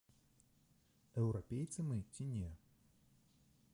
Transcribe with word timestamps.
Еўрапейцы 1.23 1.79
мы 1.91 1.97
ці 2.17 2.23
не? 2.39 2.51